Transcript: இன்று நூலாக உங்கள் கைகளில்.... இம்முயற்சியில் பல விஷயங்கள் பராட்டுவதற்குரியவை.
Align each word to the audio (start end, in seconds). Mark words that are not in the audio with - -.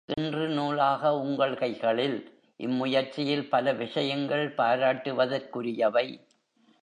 இன்று 0.09 0.49
நூலாக 0.49 1.11
உங்கள் 1.17 1.53
கைகளில்.... 1.55 2.15
இம்முயற்சியில் 2.59 3.49
பல 3.49 3.73
விஷயங்கள் 3.73 4.45
பராட்டுவதற்குரியவை. 4.57 6.07